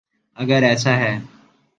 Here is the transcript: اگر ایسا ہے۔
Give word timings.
اگر 0.35 0.63
ایسا 0.63 0.95
ہے۔ 0.95 1.13